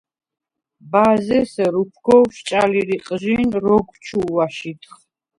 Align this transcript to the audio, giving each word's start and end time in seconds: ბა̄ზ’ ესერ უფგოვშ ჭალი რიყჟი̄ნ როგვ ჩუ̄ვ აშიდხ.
ბა̄ზ’ 0.91 1.27
ესერ 1.39 1.73
უფგოვშ 1.81 2.37
ჭალი 2.47 2.81
რიყჟი̄ნ 2.89 3.49
როგვ 3.63 3.89
ჩუ̄ვ 4.05 4.35
აშიდხ. 4.45 4.91